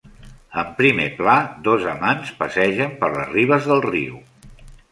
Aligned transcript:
En 0.61 0.71
primer 0.79 1.05
pla, 1.19 1.35
dos 1.67 1.85
amants 1.93 2.33
passegen 2.41 2.97
per 3.03 3.13
les 3.19 3.31
ribes 3.37 3.71
del 3.73 3.87
riu. 3.89 4.21